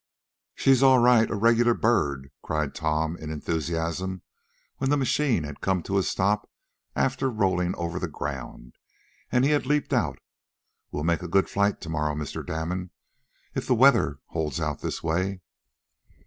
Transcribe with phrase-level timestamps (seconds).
[0.55, 4.23] "She's all right regular bird!" cried Tom, in enthusiasm,
[4.77, 6.49] when the machine had come to a stop
[6.95, 8.73] after rolling over the ground,
[9.31, 10.17] and he had leaped out.
[10.91, 12.43] "We'll make a good flight to morrow, Mr.
[12.43, 12.89] Damon,
[13.53, 15.41] if the weather holds out this way."